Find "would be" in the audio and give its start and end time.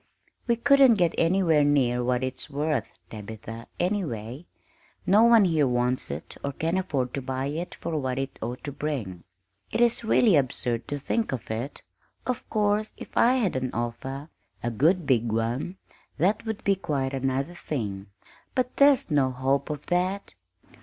16.47-16.77